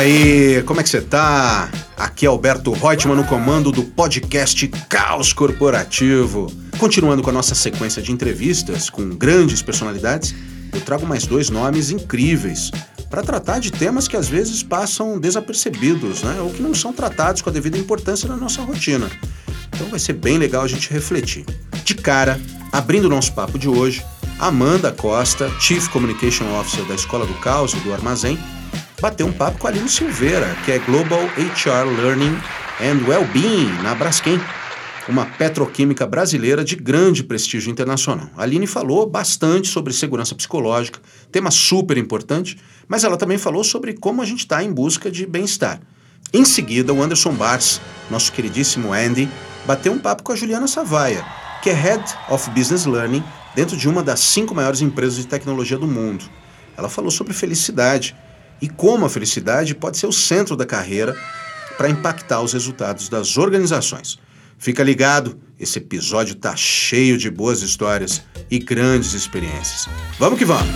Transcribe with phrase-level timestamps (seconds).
[0.00, 1.70] Aí, como é que você tá?
[1.94, 6.50] Aqui é Alberto Reutemann no comando do podcast Caos Corporativo.
[6.78, 10.34] Continuando com a nossa sequência de entrevistas com grandes personalidades,
[10.72, 12.70] eu trago mais dois nomes incríveis
[13.10, 16.40] para tratar de temas que às vezes passam desapercebidos, né?
[16.40, 19.10] Ou que não são tratados com a devida importância na nossa rotina.
[19.68, 21.44] Então vai ser bem legal a gente refletir.
[21.84, 22.40] De cara,
[22.72, 24.02] abrindo o nosso papo de hoje,
[24.38, 28.38] Amanda Costa, Chief Communication Officer da Escola do Caos e do Armazém,
[29.00, 32.36] bateu um papo com a Aline Silveira, que é Global HR Learning
[32.80, 34.38] and Wellbeing na Braskem,
[35.08, 38.28] uma petroquímica brasileira de grande prestígio internacional.
[38.36, 41.00] A Aline falou bastante sobre segurança psicológica,
[41.32, 45.26] tema super importante, mas ela também falou sobre como a gente está em busca de
[45.26, 45.80] bem-estar.
[46.32, 49.28] Em seguida, o Anderson Bars, nosso queridíssimo Andy,
[49.66, 51.24] bateu um papo com a Juliana Savaia,
[51.62, 55.78] que é Head of Business Learning dentro de uma das cinco maiores empresas de tecnologia
[55.78, 56.26] do mundo.
[56.76, 58.14] Ela falou sobre felicidade
[58.60, 61.16] e como a felicidade pode ser o centro da carreira
[61.76, 64.18] para impactar os resultados das organizações.
[64.58, 69.88] Fica ligado, esse episódio tá cheio de boas histórias e grandes experiências.
[70.18, 70.68] Vamos que vamos!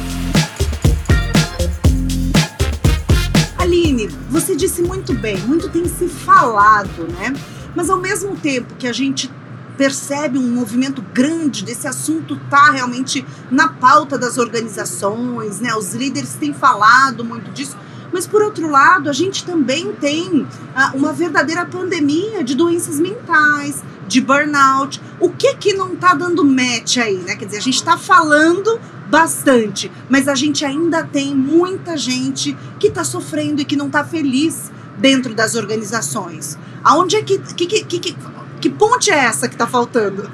[3.58, 7.34] Aline, você disse muito bem, muito tem se falado, né?
[7.76, 9.30] Mas ao mesmo tempo que a gente
[9.76, 15.74] percebe um movimento grande desse assunto tá realmente na pauta das organizações, né?
[15.74, 17.76] Os líderes têm falado muito disso.
[18.12, 23.82] Mas por outro lado, a gente também tem ah, uma verdadeira pandemia de doenças mentais,
[24.06, 25.02] de burnout.
[25.18, 27.34] O que que não está dando match aí, né?
[27.34, 32.86] Quer dizer, a gente está falando bastante, mas a gente ainda tem muita gente que
[32.86, 36.56] está sofrendo e que não está feliz dentro das organizações.
[36.84, 38.16] Aonde é que, que, que, que
[38.64, 40.30] que ponte é essa que está faltando?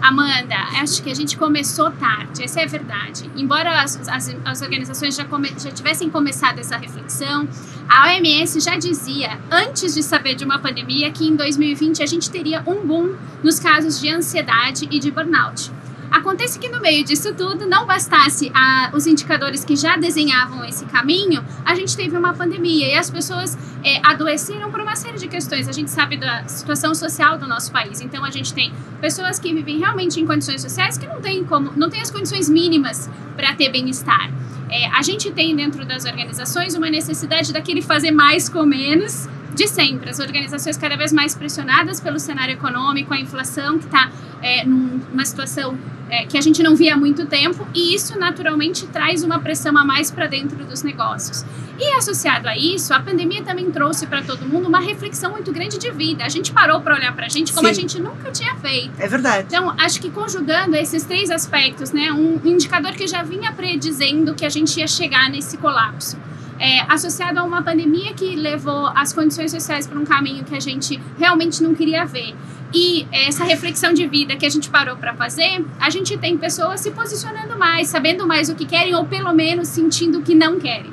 [0.00, 3.30] Amanda, acho que a gente começou tarde, essa é a verdade.
[3.36, 7.46] Embora as, as, as organizações já, come, já tivessem começado essa reflexão,
[7.86, 12.30] a OMS já dizia, antes de saber de uma pandemia, que em 2020 a gente
[12.30, 13.14] teria um boom
[13.44, 15.70] nos casos de ansiedade e de burnout.
[16.10, 20.84] Acontece que no meio disso tudo, não bastasse a, os indicadores que já desenhavam esse
[20.86, 25.28] caminho, a gente teve uma pandemia e as pessoas é, adoeceram por uma série de
[25.28, 25.68] questões.
[25.68, 28.00] A gente sabe da situação social do nosso país.
[28.00, 31.72] Então a gente tem pessoas que vivem realmente em condições sociais que não têm como,
[31.76, 34.30] não têm as condições mínimas para ter bem-estar.
[34.70, 39.66] É, a gente tem dentro das organizações uma necessidade daquele fazer mais com menos de
[39.66, 40.08] sempre.
[40.08, 44.10] As organizações cada vez mais pressionadas pelo cenário econômico, a inflação que está
[44.40, 45.76] é, numa situação
[46.08, 49.76] é, que a gente não via há muito tempo, e isso naturalmente traz uma pressão
[49.76, 51.44] a mais para dentro dos negócios.
[51.78, 55.76] E associado a isso, a pandemia também trouxe para todo mundo uma reflexão muito grande
[55.76, 56.24] de vida.
[56.24, 57.70] A gente parou para olhar para a gente como Sim.
[57.70, 58.92] a gente nunca tinha feito.
[58.98, 59.46] É verdade.
[59.48, 64.46] Então, acho que conjugando esses três aspectos, né, um indicador que já vinha predizendo que
[64.46, 66.16] a gente ia chegar nesse colapso.
[66.58, 70.60] É, associado a uma pandemia que levou as condições sociais para um caminho que a
[70.60, 72.34] gente realmente não queria ver
[72.72, 76.80] e essa reflexão de vida que a gente parou para fazer, a gente tem pessoas
[76.80, 80.58] se posicionando mais, sabendo mais o que querem ou pelo menos sentindo o que não
[80.58, 80.92] querem.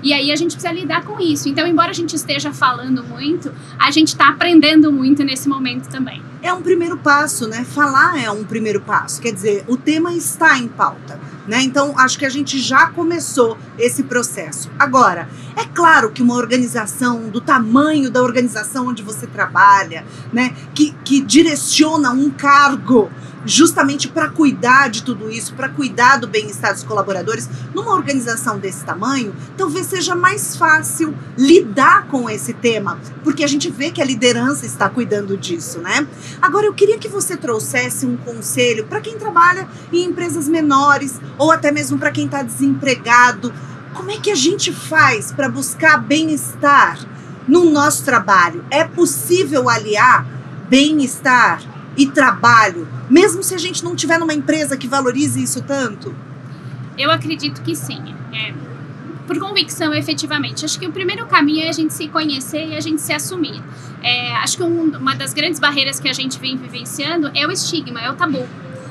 [0.00, 1.48] E aí a gente precisa lidar com isso.
[1.48, 6.22] Então, embora a gente esteja falando muito, a gente está aprendendo muito nesse momento também.
[6.42, 7.64] É um primeiro passo, né?
[7.64, 9.20] Falar é um primeiro passo.
[9.20, 11.18] Quer dizer, o tema está em pauta.
[11.48, 11.62] Né?
[11.62, 14.70] Então, acho que a gente já começou esse processo.
[14.78, 20.94] Agora, é claro que uma organização do tamanho da organização onde você trabalha, né, que,
[21.04, 23.10] que direciona um cargo
[23.44, 28.84] justamente para cuidar de tudo isso, para cuidar do bem-estar dos colaboradores, numa organização desse
[28.84, 34.04] tamanho, talvez seja mais fácil lidar com esse tema, porque a gente vê que a
[34.04, 36.06] liderança está cuidando disso, né?
[36.40, 41.50] Agora eu queria que você trouxesse um conselho para quem trabalha em empresas menores ou
[41.50, 43.52] até mesmo para quem está desempregado.
[43.94, 46.98] Como é que a gente faz para buscar bem-estar
[47.46, 48.64] no nosso trabalho?
[48.70, 50.26] É possível aliar
[50.68, 56.14] bem-estar e trabalho, mesmo se a gente não tiver numa empresa que valorize isso tanto?
[56.96, 58.14] Eu acredito que sim.
[58.32, 58.54] É,
[59.26, 60.64] por convicção, efetivamente.
[60.64, 63.60] Acho que o primeiro caminho é a gente se conhecer e a gente se assumir.
[64.00, 67.50] É, acho que um, uma das grandes barreiras que a gente vem vivenciando é o
[67.50, 68.48] estigma, é o tabu.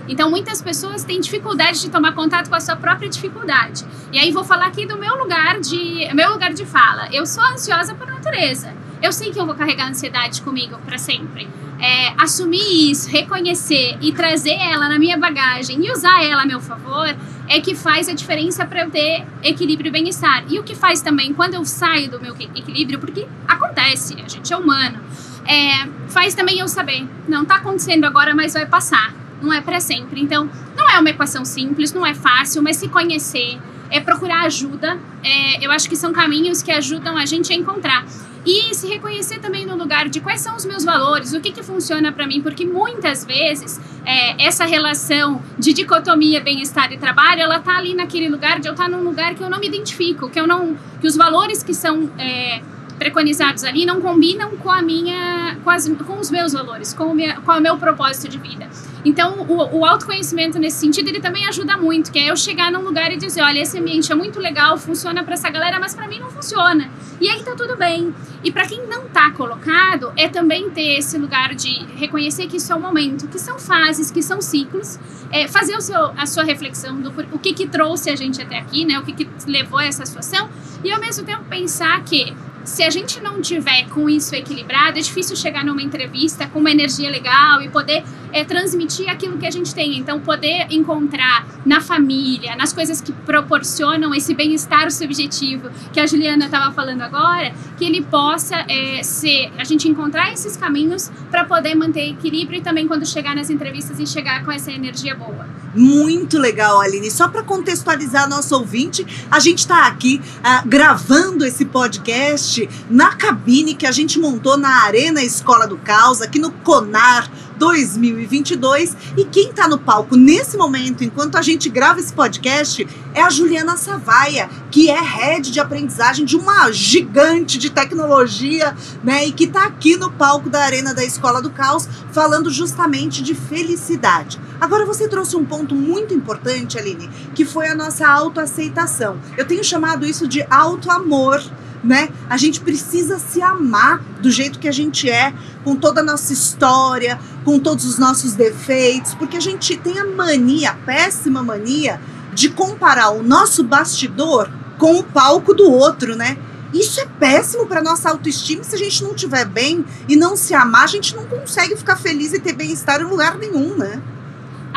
[0.09, 3.86] Então, muitas pessoas têm dificuldade de tomar contato com a sua própria dificuldade.
[4.12, 7.09] E aí, vou falar aqui do meu lugar de, meu lugar de fala.
[7.12, 8.74] Eu sou ansiosa por natureza.
[9.01, 11.48] Eu sei que eu vou carregar ansiedade comigo para sempre
[11.80, 16.60] é, assumir isso, reconhecer e trazer ela na minha bagagem e usar ela a meu
[16.60, 17.16] favor
[17.48, 20.44] é que faz a diferença para eu ter equilíbrio e bem-estar.
[20.50, 24.52] E o que faz também quando eu saio do meu equilíbrio, porque acontece, a gente
[24.52, 25.00] é humano,
[25.46, 29.80] é, faz também eu saber, não está acontecendo agora, mas vai passar, não é para
[29.80, 30.20] sempre.
[30.20, 33.58] Então, não é uma equação simples, não é fácil, mas se conhecer,
[33.90, 35.00] é procurar ajuda.
[35.24, 38.06] É, eu acho que são caminhos que ajudam a gente a encontrar.
[38.48, 41.62] E se reconhecer também no lugar de quais são os meus valores, o que, que
[41.62, 47.60] funciona para mim, porque muitas vezes é, essa relação de dicotomia bem-estar e trabalho, ela
[47.60, 50.30] tá ali naquele lugar de eu estar tá num lugar que eu não me identifico,
[50.30, 52.62] que eu não, que os valores que são é,
[52.98, 57.16] preconizados ali não combinam com a minha, com, as, com os meus valores, com o,
[57.16, 58.68] minha, com o meu propósito de vida.
[59.06, 62.82] Então, o, o, autoconhecimento nesse sentido, ele também ajuda muito, que é eu chegar num
[62.82, 66.08] lugar e dizer, olha, esse ambiente é muito legal, funciona para essa galera, mas para
[66.08, 66.90] mim não funciona.
[67.22, 68.14] E aí tá tudo bem.
[68.44, 72.74] E para quem não tá colocado, é também ter esse lugar de reconhecer que isso
[72.74, 75.00] é um momento, que são fases, que são ciclos,
[75.32, 78.58] é, fazer o seu, a sua reflexão do o que que trouxe a gente até
[78.58, 79.00] aqui, né?
[79.00, 80.50] O que que levou a essa situação
[80.84, 82.36] e ao mesmo tempo pensar que
[82.68, 86.69] se a gente não tiver com isso equilibrado, é difícil chegar numa entrevista com uma
[86.69, 88.04] energia legal e poder
[88.34, 89.98] é, transmitir aquilo que a gente tem.
[89.98, 96.46] Então, poder encontrar na família, nas coisas que proporcionam esse bem-estar subjetivo que a Juliana
[96.46, 101.74] estava falando agora, que ele possa é, ser, a gente encontrar esses caminhos para poder
[101.74, 105.48] manter equilíbrio e também quando chegar nas entrevistas e chegar com essa energia boa.
[105.78, 107.12] Muito legal, Aline.
[107.12, 113.76] Só para contextualizar nosso ouvinte, a gente está aqui uh, gravando esse podcast na cabine
[113.76, 118.95] que a gente montou na Arena Escola do Caos, aqui no Conar 2022.
[119.18, 123.30] E quem está no palco nesse momento, enquanto a gente grava esse podcast, é a
[123.30, 129.25] Juliana Savaia, que é head de aprendizagem de uma gigante de tecnologia, né?
[129.25, 133.33] E que está aqui no palco da Arena da Escola do Caos, falando justamente de
[133.33, 134.39] felicidade.
[134.59, 139.19] Agora você trouxe um ponto muito importante, Aline, que foi a nossa autoaceitação.
[139.38, 141.42] Eu tenho chamado isso de autoamor
[141.84, 142.10] né?
[142.30, 145.34] A gente precisa se amar do jeito que a gente é,
[145.64, 150.06] com toda a nossa história, com todos os nossos defeitos, porque a gente tem a
[150.06, 152.00] mania, a péssima mania,
[152.34, 156.38] de comparar o nosso bastidor com o palco do outro, né?
[156.74, 158.64] Isso é péssimo para nossa autoestima.
[158.64, 161.96] Se a gente não estiver bem e não se amar, a gente não consegue ficar
[161.96, 164.02] feliz e ter bem-estar em lugar nenhum, né?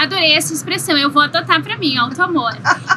[0.00, 2.52] Adorei essa expressão, eu vou adotar para mim, auto-amor.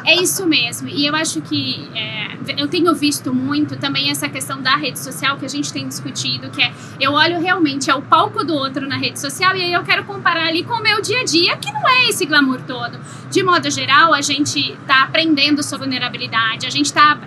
[0.06, 0.88] é isso mesmo.
[0.88, 5.36] E eu acho que é, eu tenho visto muito também essa questão da rede social
[5.36, 8.88] que a gente tem discutido, que é eu olho realmente é o palco do outro
[8.88, 11.54] na rede social e aí eu quero comparar ali com o meu dia a dia,
[11.58, 12.98] que não é esse glamour todo.
[13.30, 17.18] De modo geral, a gente está aprendendo sobre vulnerabilidade, a gente está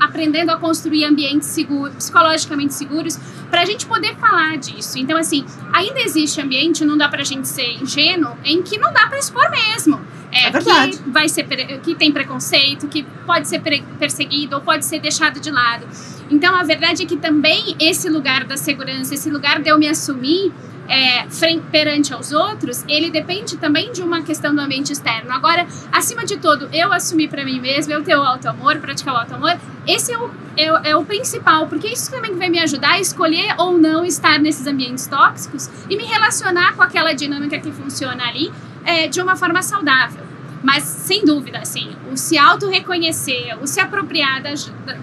[0.00, 3.18] aprendendo a construir ambientes seguros, psicologicamente seguros,
[3.50, 4.98] para a gente poder falar disso.
[4.98, 8.92] Então, assim, ainda existe ambiente, não dá para a gente ser ingênuo, em que não
[8.92, 10.00] dá para expor mesmo.
[10.32, 10.98] É, é verdade.
[10.98, 11.44] Que, vai ser,
[11.80, 13.60] que tem preconceito, que pode ser
[13.98, 15.86] perseguido ou pode ser deixado de lado.
[16.30, 19.88] Então, a verdade é que também esse lugar da segurança, esse lugar de eu me
[19.88, 20.52] assumir,
[20.88, 25.32] é, frente, perante aos outros, ele depende também de uma questão do ambiente externo.
[25.32, 29.16] Agora, acima de tudo, eu assumir para mim mesmo, eu ter o auto-amor, praticar o
[29.18, 29.56] auto-amor,
[29.86, 33.54] esse é o, é, é, o principal, porque isso também vai me ajudar a escolher
[33.58, 38.52] ou não estar nesses ambientes tóxicos e me relacionar com aquela dinâmica que funciona ali
[38.84, 40.25] é, de uma forma saudável.
[40.66, 44.42] Mas, sem dúvida, assim, o se auto-reconhecer, o se apropriar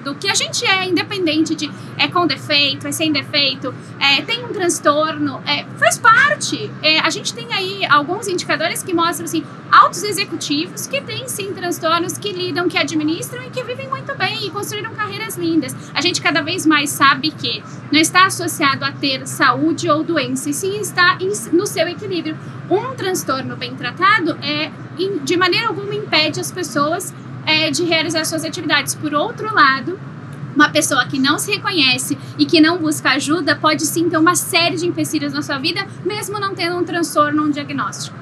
[0.03, 4.43] do que a gente é, independente de é com defeito, é sem defeito, é, tem
[4.43, 6.70] um transtorno, é, faz parte.
[6.82, 9.41] É, a gente tem aí alguns indicadores que mostram, assim,
[9.72, 14.46] altos executivos que têm, sim, transtornos, que lidam, que administram e que vivem muito bem
[14.46, 15.74] e construíram carreiras lindas.
[15.93, 20.50] A gente cada vez mais sabe que não está associado a ter saúde ou doença,
[20.50, 21.17] e sim está
[21.53, 22.38] no seu equilíbrio.
[22.70, 24.72] Um transtorno bem tratado é,
[25.23, 27.13] de maneira alguma impede as pessoas
[27.45, 28.95] é, de realizar suas atividades.
[28.95, 30.00] Por outro lado,
[30.55, 34.35] uma pessoa que não se reconhece e que não busca ajuda pode sim ter uma
[34.35, 38.15] série de empecilhos na sua vida, mesmo não tendo um transtorno um diagnóstico.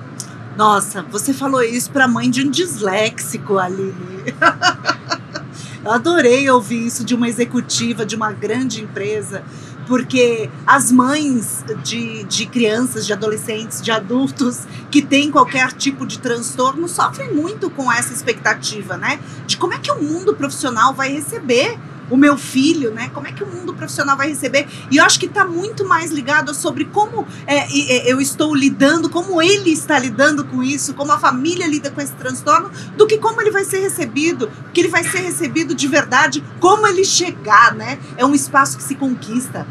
[0.57, 3.93] Nossa, você falou isso para mãe de um disléxico, Aline.
[5.83, 9.43] Eu adorei ouvir isso de uma executiva de uma grande empresa
[9.91, 16.17] porque as mães de, de crianças, de adolescentes, de adultos que têm qualquer tipo de
[16.17, 19.19] transtorno sofrem muito com essa expectativa, né?
[19.45, 21.77] De como é que o mundo profissional vai receber
[22.09, 23.09] o meu filho, né?
[23.13, 24.67] Como é que o mundo profissional vai receber?
[24.91, 29.09] E eu acho que está muito mais ligado sobre como é, é, eu estou lidando,
[29.09, 33.17] como ele está lidando com isso, como a família lida com esse transtorno, do que
[33.17, 37.73] como ele vai ser recebido, que ele vai ser recebido de verdade, como ele chegar,
[37.73, 37.97] né?
[38.17, 39.65] É um espaço que se conquista.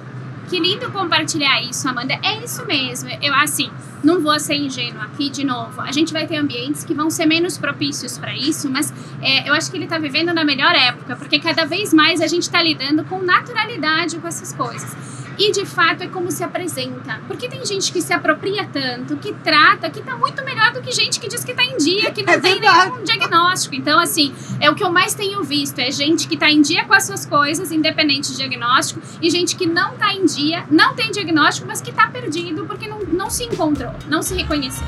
[0.51, 2.19] Que lindo compartilhar isso, Amanda.
[2.25, 3.09] É isso mesmo.
[3.23, 3.71] Eu, assim,
[4.03, 5.81] não vou ser ingênua aqui de novo.
[5.81, 8.93] A gente vai ter ambientes que vão ser menos propícios para isso, mas
[9.23, 12.27] é, eu acho que ele está vivendo na melhor época, porque cada vez mais a
[12.27, 15.20] gente está lidando com naturalidade com essas coisas.
[15.41, 17.19] E de fato é como se apresenta.
[17.27, 20.93] Porque tem gente que se apropria tanto, que trata, que tá muito melhor do que
[20.93, 22.91] gente que diz que tá em dia, que não É tem verdade.
[22.91, 23.75] nenhum diagnóstico.
[23.75, 26.85] Então, assim, é o que eu mais tenho visto: é gente que tá em dia
[26.85, 30.95] com as suas coisas, independente de diagnóstico, e gente que não tá em dia, não
[30.95, 34.87] tem diagnóstico, mas que tá perdido porque não, não se encontrou, não se reconheceu.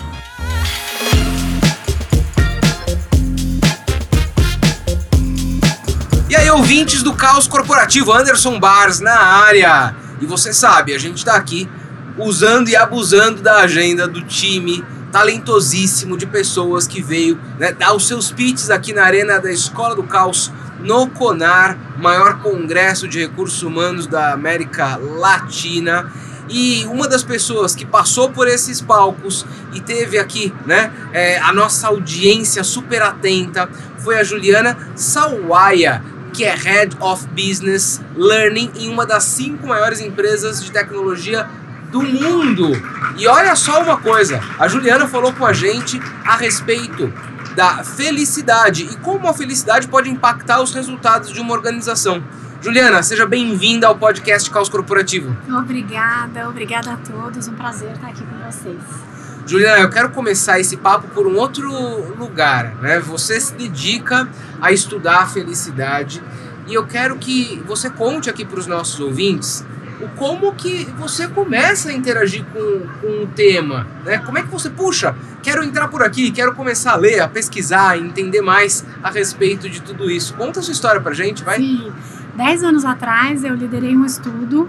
[6.28, 9.94] E aí, ouvintes do Caos Corporativo, Anderson Bars na área.
[10.22, 11.68] E você sabe, a gente tá aqui
[12.16, 18.06] usando e abusando da agenda do time talentosíssimo de pessoas que veio né, dar os
[18.06, 23.62] seus pitches aqui na arena da Escola do Caos no CONAR, maior congresso de recursos
[23.62, 26.10] humanos da América Latina.
[26.48, 31.52] E uma das pessoas que passou por esses palcos e teve aqui né, é, a
[31.52, 36.02] nossa audiência super atenta foi a Juliana Sawaia,
[36.32, 41.48] que é Head of Business Learning em uma das cinco maiores empresas de tecnologia
[41.90, 42.70] do mundo.
[43.18, 47.12] E olha só uma coisa, a Juliana falou com a gente a respeito
[47.54, 52.22] da felicidade e como a felicidade pode impactar os resultados de uma organização.
[52.62, 55.36] Juliana, seja bem-vinda ao podcast Caos Corporativo.
[55.50, 57.48] Obrigada, obrigada a todos.
[57.48, 59.11] Um prazer estar aqui com vocês.
[59.46, 61.68] Juliana, eu quero começar esse papo por um outro
[62.16, 63.00] lugar, né?
[63.00, 64.28] Você se dedica
[64.60, 66.22] a estudar a felicidade
[66.68, 69.64] e eu quero que você conte aqui para os nossos ouvintes
[70.00, 74.18] o como que você começa a interagir com, com o tema, né?
[74.18, 77.90] Como é que você, puxa, quero entrar por aqui, quero começar a ler, a pesquisar,
[77.90, 80.34] a entender mais a respeito de tudo isso.
[80.34, 81.58] Conta a sua história pra gente, vai.
[81.58, 81.92] Sim,
[82.36, 84.68] dez anos atrás eu liderei um estudo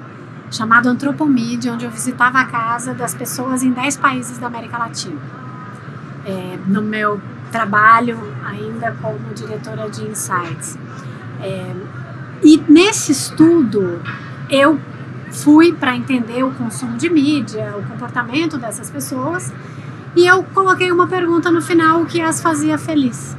[0.54, 5.20] chamado Antropomídia, onde eu visitava a casa das pessoas em 10 países da América Latina.
[6.26, 7.20] É, no meu
[7.52, 10.78] trabalho ainda como diretora de Insights.
[11.42, 11.76] É,
[12.44, 14.00] e nesse estudo
[14.50, 14.80] eu
[15.32, 19.52] fui para entender o consumo de mídia, o comportamento dessas pessoas,
[20.16, 23.36] e eu coloquei uma pergunta no final o que as fazia feliz.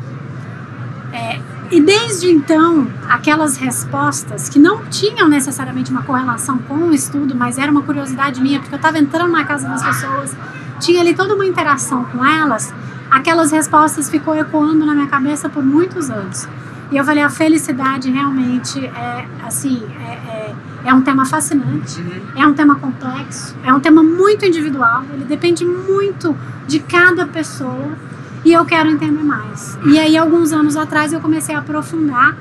[1.13, 1.41] É,
[1.75, 7.59] e desde então, aquelas respostas que não tinham necessariamente uma correlação com o estudo, mas
[7.59, 10.37] era uma curiosidade minha, porque eu estava entrando na casa das pessoas,
[10.79, 12.73] tinha ali toda uma interação com elas,
[13.11, 16.47] aquelas respostas ficou ecoando na minha cabeça por muitos anos.
[16.93, 20.55] E eu falei, a felicidade realmente é, assim, é, é,
[20.85, 22.01] é um tema fascinante,
[22.37, 26.37] é um tema complexo, é um tema muito individual, ele depende muito
[26.69, 27.99] de cada pessoa
[28.45, 29.79] e eu quero entender mais.
[29.87, 32.37] E aí, alguns anos atrás, eu comecei a aprofundar.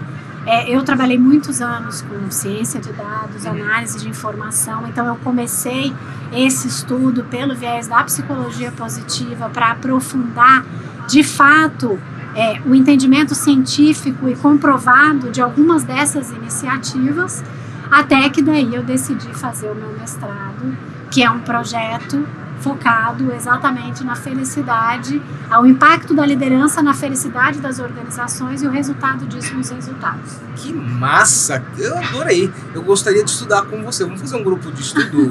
[0.45, 5.93] É, eu trabalhei muitos anos com ciência de dados, análise de informação, então eu comecei
[6.33, 10.65] esse estudo pelo viés da psicologia positiva para aprofundar
[11.07, 11.97] de fato
[12.35, 17.41] é, o entendimento científico e comprovado de algumas dessas iniciativas,
[17.89, 20.75] até que daí eu decidi fazer o meu mestrado,
[21.09, 22.25] que é um projeto
[22.63, 29.25] focado exatamente na felicidade, ao impacto da liderança na felicidade das organizações e o resultado
[29.25, 30.37] disso nos resultados.
[30.55, 31.61] Que massa!
[31.77, 32.51] Eu adorei.
[32.73, 34.05] Eu gostaria de estudar com você.
[34.05, 35.29] Vamos fazer um grupo de estudo.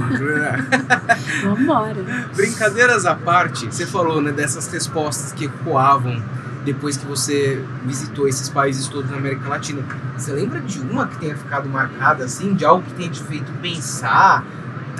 [1.42, 1.96] Vamos embora.
[2.36, 6.22] Brincadeiras à parte, você falou né, dessas respostas que ecoavam
[6.64, 9.82] depois que você visitou esses países todos na América Latina.
[10.16, 13.50] Você lembra de uma que tenha ficado marcada assim, de algo que tenha te feito
[13.60, 14.44] pensar?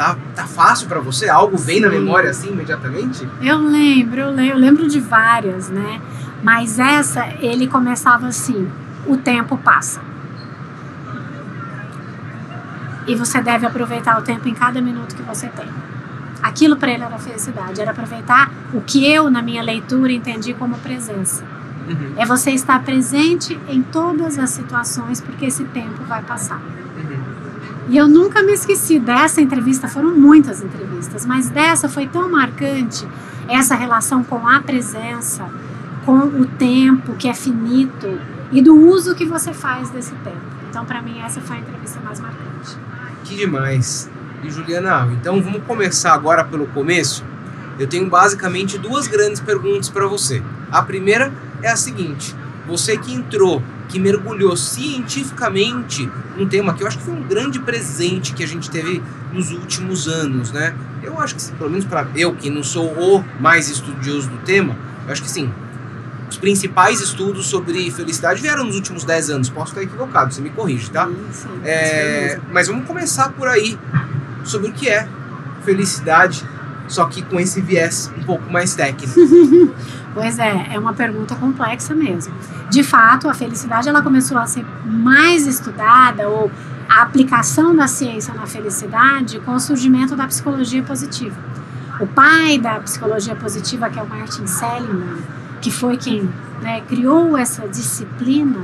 [0.02, 1.28] Tá, tá fácil para você?
[1.28, 2.00] Algo vem na Sim.
[2.00, 3.28] memória assim imediatamente?
[3.40, 6.00] Eu lembro, eu lembro, eu lembro de várias, né?
[6.42, 8.68] Mas essa, ele começava assim:
[9.06, 10.00] o tempo passa.
[13.06, 15.68] E você deve aproveitar o tempo em cada minuto que você tem.
[16.42, 20.76] Aquilo para ele era felicidade, era aproveitar o que eu, na minha leitura, entendi como
[20.78, 21.44] presença.
[21.88, 26.60] Uhum, É você estar presente em todas as situações, porque esse tempo vai passar.
[27.92, 33.06] E eu nunca me esqueci dessa entrevista, foram muitas entrevistas, mas dessa foi tão marcante
[33.46, 35.46] essa relação com a presença,
[36.06, 38.18] com o tempo que é finito
[38.50, 40.40] e do uso que você faz desse tempo.
[40.70, 42.78] Então, para mim, essa foi a entrevista mais marcante.
[43.24, 44.10] Que demais.
[44.42, 47.22] E Juliana, então vamos começar agora pelo começo.
[47.78, 50.42] Eu tenho basicamente duas grandes perguntas para você.
[50.70, 51.30] A primeira
[51.60, 52.34] é a seguinte:
[52.66, 57.60] você que entrou, que mergulhou cientificamente num tema que eu acho que foi um grande
[57.60, 59.02] presente que a gente teve
[59.34, 60.74] nos últimos anos, né?
[61.02, 64.74] Eu acho que, pelo menos para eu que não sou o mais estudioso do tema,
[65.06, 65.52] eu acho que sim.
[66.30, 69.50] Os principais estudos sobre felicidade vieram nos últimos 10 anos.
[69.50, 71.06] Posso estar equivocado, você me corrige, tá?
[71.06, 73.78] Sim, sim, É, mas vamos começar por aí
[74.42, 75.06] sobre o que é
[75.66, 76.42] felicidade,
[76.88, 79.12] só que com esse viés um pouco mais técnico.
[80.14, 82.34] Pois é, é uma pergunta complexa mesmo.
[82.68, 86.50] De fato, a felicidade ela começou a ser mais estudada ou
[86.88, 91.36] a aplicação da ciência na felicidade com o surgimento da psicologia positiva.
[91.98, 95.22] O pai da psicologia positiva, que é o Martin Seligman,
[95.62, 96.28] que foi quem
[96.60, 98.60] né, criou essa disciplina,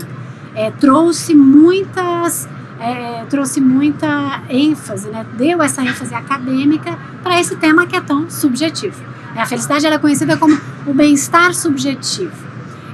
[0.54, 2.46] é, trouxe muitas
[2.80, 8.30] é, trouxe muita ênfase, né, deu essa ênfase acadêmica para esse tema que é tão
[8.30, 9.02] subjetivo.
[9.36, 12.48] A felicidade é conhecida como o bem-estar subjetivo.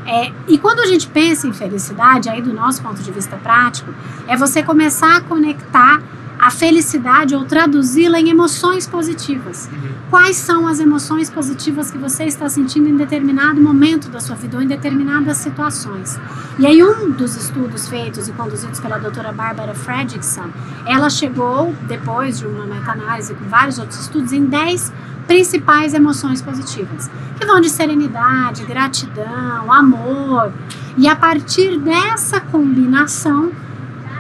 [0.07, 3.95] É, e quando a gente pensa em felicidade, aí do nosso ponto de vista prático,
[4.29, 6.03] é você começar a conectar
[6.45, 9.67] a felicidade ou traduzi-la em emoções positivas.
[9.73, 9.95] Uhum.
[10.11, 14.59] Quais são as emoções positivas que você está sentindo em determinado momento da sua vida
[14.59, 16.21] ou em determinadas situações?
[16.59, 20.51] E aí um dos estudos feitos e conduzidos pela doutora Barbara Fredrickson,
[20.85, 24.93] ela chegou, depois de uma meta-análise com vários outros estudos, em 10
[25.27, 27.11] principais emoções positivas,
[27.41, 30.53] que vão de serenidade, gratidão, amor.
[30.99, 33.51] E a partir dessa combinação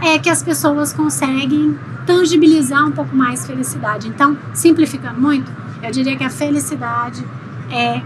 [0.00, 4.08] é que as pessoas conseguem tangibilizar um pouco mais felicidade.
[4.08, 5.50] Então, simplificando muito,
[5.82, 7.24] eu diria que a felicidade
[7.70, 8.02] é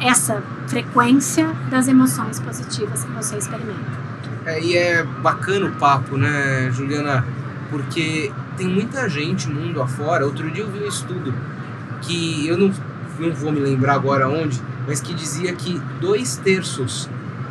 [0.00, 4.00] essa frequência das emoções positivas que você experimenta.
[4.46, 7.24] É, e é bacana o papo, né, Juliana?
[7.70, 10.24] Porque tem muita gente mundo afora.
[10.24, 11.34] Outro dia eu vi um estudo
[12.00, 12.72] que eu não,
[13.18, 17.08] não vou me lembrar agora onde, mas que dizia que dois terços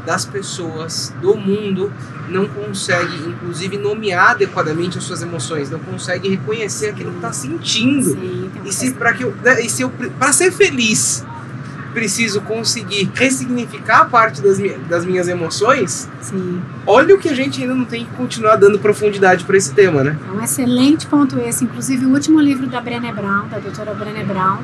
[0.09, 1.93] das pessoas do mundo
[2.27, 8.09] não consegue, inclusive, nomear adequadamente as suas emoções, não consegue reconhecer aquilo que está sentindo.
[8.13, 11.23] Sim, e se para que eu, né, e se eu para ser feliz
[11.93, 16.59] preciso conseguir ressignificar parte das, das minhas emoções, Sim.
[16.87, 20.03] olha o que a gente ainda não tem que continuar dando profundidade para esse tema,
[20.03, 20.17] né?
[20.27, 21.63] É um excelente ponto esse.
[21.65, 24.57] Inclusive, o último livro da Brené Brown, da doutora Brené Brown,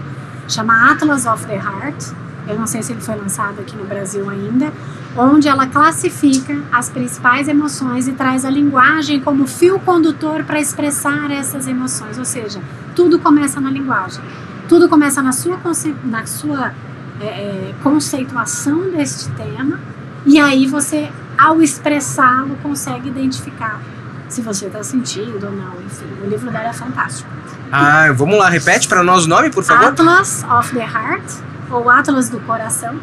[0.50, 2.14] chama Atlas of the Heart.
[2.48, 4.72] Eu não sei se ele foi lançado aqui no Brasil ainda,
[5.16, 11.32] onde ela classifica as principais emoções e traz a linguagem como fio condutor para expressar
[11.32, 12.18] essas emoções.
[12.18, 12.62] Ou seja,
[12.96, 14.24] tudo começa na linguagem.
[14.68, 15.60] Tudo começa na sua,
[16.04, 16.74] na sua
[17.22, 19.80] é, é, conceituação deste tema,
[20.26, 23.80] e aí você, ao expressá-lo, consegue identificar
[24.28, 25.74] se você está sentindo ou não.
[25.86, 27.30] Enfim, o livro dela é fantástico.
[27.72, 29.86] Ah, vamos lá, repete para nós o nome, por favor.
[29.86, 31.24] Atlas of the Heart,
[31.70, 33.00] ou Atlas do Coração,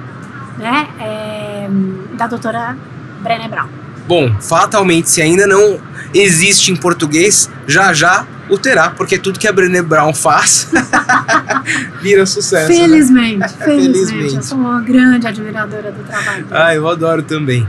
[0.58, 0.88] né?
[0.98, 1.41] É,
[2.22, 2.76] da doutora
[3.20, 3.68] Brené Brown.
[4.06, 5.80] Bom, fatalmente, se ainda não
[6.14, 10.68] existe em português, já já o terá, porque tudo que a Brené Brown faz
[12.02, 12.66] vira sucesso.
[12.66, 13.48] Felizmente, né?
[13.58, 14.34] felizmente, felizmente.
[14.36, 16.48] Eu sou uma grande admiradora do trabalho dele.
[16.50, 17.66] Ah, eu adoro também.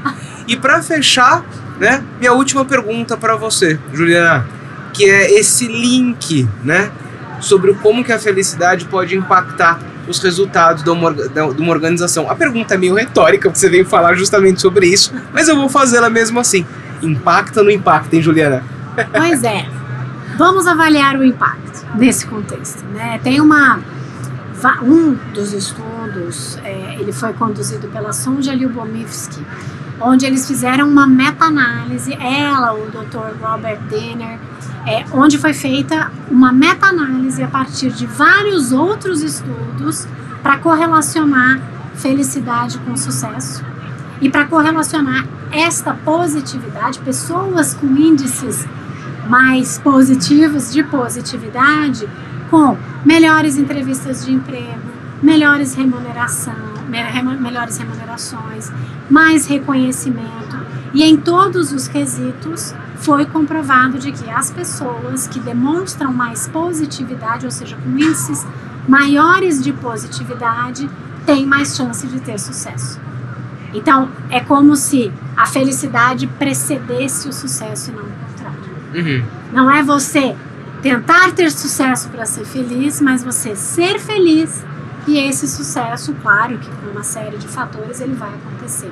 [0.48, 1.44] E para fechar,
[1.80, 4.46] né, minha última pergunta para você, Juliana,
[4.92, 6.92] que é esse link, né,
[7.40, 11.10] sobre como que a felicidade pode impactar os resultados de uma,
[11.70, 12.30] organização.
[12.30, 15.70] A pergunta é meio retórica, porque você veio falar justamente sobre isso, mas eu vou
[15.70, 16.66] fazê-la mesmo assim.
[17.02, 18.64] Impacta ou não impacta, hein, Juliana?
[19.12, 19.66] Pois é.
[20.38, 22.84] Vamos avaliar o impacto nesse contexto.
[22.86, 23.20] Né?
[23.24, 23.80] Tem uma
[24.82, 29.46] um dos estudos, é, ele foi conduzido pela Sonja Lyubomitsky,
[30.00, 33.38] onde eles fizeram uma meta-análise, ela, o Dr.
[33.42, 34.40] Robert Denner,
[34.86, 40.08] é, onde foi feita uma meta-análise a partir de vários outros estudos
[40.42, 41.62] para correlacionar
[41.96, 43.64] felicidade com sucesso
[44.20, 48.66] e para correlacionar esta positividade, pessoas com índices
[49.28, 52.08] mais positivos de positividade
[52.50, 54.82] com melhores entrevistas de emprego,
[55.22, 56.54] melhores remuneração,
[57.40, 58.72] melhores remunerações,
[59.10, 60.58] mais reconhecimento.
[60.94, 67.46] E em todos os quesitos foi comprovado de que as pessoas que demonstram mais positividade,
[67.46, 68.46] ou seja, com índices
[68.88, 70.90] maiores de positividade,
[71.26, 73.00] têm mais chance de ter sucesso.
[73.74, 78.24] Então, é como se a felicidade precedesse o sucesso e não
[78.94, 79.24] Uhum.
[79.52, 80.36] Não é você
[80.82, 84.64] tentar ter sucesso para ser feliz, mas você ser feliz
[85.08, 88.92] e esse sucesso, claro que com uma série de fatores ele vai acontecer.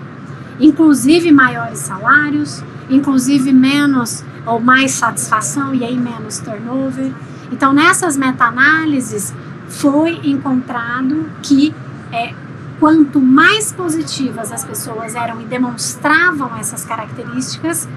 [0.59, 7.11] Inclusive maiores salários, inclusive menos ou mais satisfação e aí menos turnover.
[7.51, 9.33] Então nessas meta-análises
[9.67, 11.73] foi encontrado que
[12.11, 12.33] é,
[12.79, 17.87] quanto mais positivas as pessoas eram e demonstravam essas características,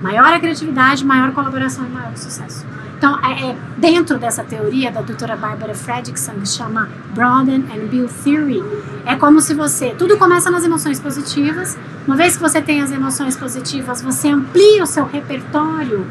[0.00, 2.64] Maior a criatividade, maior colaboração e maior sucesso.
[2.98, 8.12] Então, é, é, dentro dessa teoria da doutora Barbara Fredrickson, que chama Broaden and Build
[8.24, 8.60] Theory,
[9.06, 9.94] é como se você.
[9.96, 11.78] Tudo começa nas emoções positivas.
[12.04, 16.04] Uma vez que você tem as emoções positivas, você amplia o seu repertório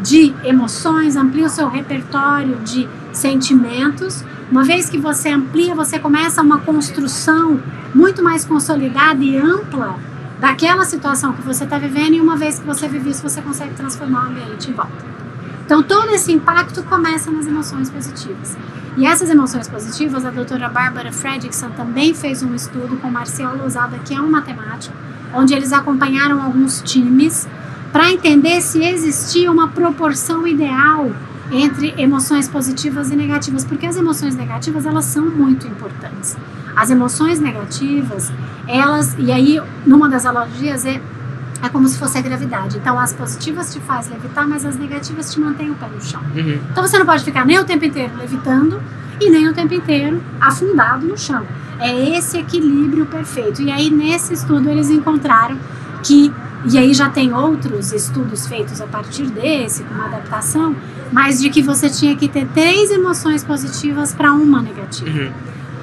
[0.00, 4.24] de emoções, amplia o seu repertório de sentimentos.
[4.50, 7.60] Uma vez que você amplia, você começa uma construção
[7.94, 9.96] muito mais consolidada e ampla
[10.40, 13.74] daquela situação que você está vivendo e uma vez que você vive isso, você consegue
[13.74, 15.11] transformar o ambiente em volta.
[15.72, 18.58] Então, todo esse impacto começa nas emoções positivas.
[18.94, 23.98] E essas emoções positivas, a doutora Bárbara Fredrickson também fez um estudo com Marcelo Lousada,
[24.00, 24.94] que é um matemático,
[25.32, 27.48] onde eles acompanharam alguns times
[27.90, 31.10] para entender se existia uma proporção ideal
[31.50, 36.36] entre emoções positivas e negativas, porque as emoções negativas elas são muito importantes.
[36.76, 38.30] As emoções negativas,
[38.68, 41.00] elas, e aí numa das analogias é
[41.62, 42.76] é como se fosse a gravidade.
[42.76, 46.20] Então, as positivas te fazem levitar, mas as negativas te mantêm o pé no chão.
[46.34, 46.58] Uhum.
[46.70, 48.82] Então, você não pode ficar nem o tempo inteiro levitando
[49.20, 51.46] e nem o tempo inteiro afundado no chão.
[51.78, 53.62] É esse equilíbrio perfeito.
[53.62, 55.56] E aí, nesse estudo, eles encontraram
[56.02, 56.32] que,
[56.64, 60.74] e aí já tem outros estudos feitos a partir desse, com uma adaptação,
[61.12, 65.10] mas de que você tinha que ter três emoções positivas para uma negativa.
[65.10, 65.32] Uhum.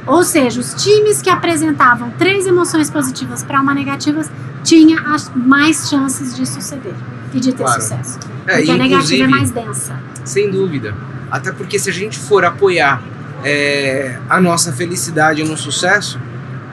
[0.07, 4.21] Ou seja, os times que apresentavam três emoções positivas para uma negativa
[4.69, 6.93] tinha as mais chances de suceder
[7.33, 7.81] e de ter Claro.
[7.81, 8.19] sucesso.
[8.45, 9.99] É, Porque a negativa é mais densa.
[10.23, 10.93] Sem dúvida.
[11.31, 13.01] Até porque se a gente for apoiar
[13.43, 16.19] é, a nossa felicidade no sucesso,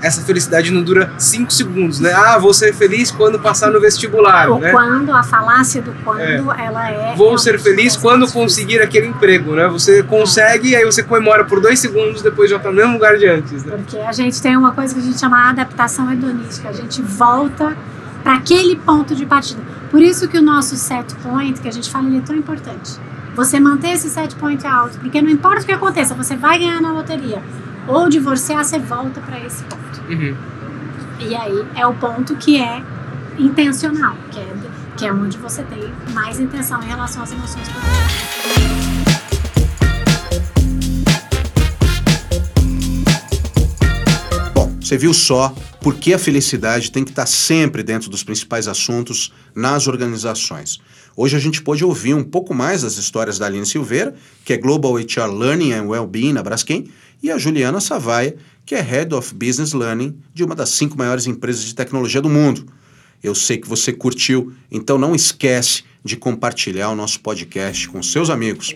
[0.03, 2.13] essa felicidade não dura 5 segundos, né?
[2.13, 4.71] Ah, vou ser feliz quando passar no vestibular, O né?
[4.71, 7.15] quando, a falácia do quando, ela é.
[7.17, 9.67] Vou ser feliz quando conseguir aquele emprego, né?
[9.69, 13.17] Você consegue e aí você comemora por dois segundos, depois já tá no mesmo lugar
[13.17, 13.77] de antes, né?
[13.77, 16.69] Porque a gente tem uma coisa que a gente chama adaptação hedonística.
[16.69, 17.77] A gente volta
[18.23, 19.63] para aquele ponto de partida.
[19.91, 22.99] Por isso que o nosso set point, que a gente fala, ele é tão importante.
[23.35, 26.81] Você manter esse set point alto, porque não importa o que aconteça, você vai ganhar
[26.81, 27.43] na loteria.
[27.87, 29.86] Ou divorciar, você volta para esse ponto.
[30.09, 30.37] Uhum.
[31.19, 32.83] E aí é o ponto que é
[33.38, 34.55] intencional, que é,
[34.97, 35.83] que é onde você tem
[36.14, 38.07] mais intenção em relação às emoções positivas.
[44.55, 48.69] Bom, você viu só por que a felicidade tem que estar sempre dentro dos principais
[48.69, 50.81] assuntos nas organizações.
[51.16, 54.14] Hoje a gente pôde ouvir um pouco mais das histórias da Aline Silveira,
[54.45, 56.90] que é Global HR Learning and Wellbeing na Braskem,
[57.23, 58.37] e a Juliana Savaia,
[58.67, 62.29] que é Head of Business Learning de uma das cinco maiores empresas de tecnologia do
[62.29, 62.67] mundo.
[63.23, 68.29] Eu sei que você curtiu, então não esquece de compartilhar o nosso podcast com seus
[68.29, 68.75] amigos.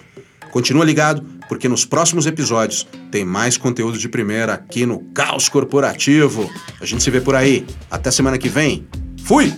[0.52, 6.48] Continua ligado, porque nos próximos episódios tem mais conteúdo de primeira aqui no Caos Corporativo.
[6.80, 7.66] A gente se vê por aí.
[7.90, 8.86] Até semana que vem.
[9.24, 9.52] Fui!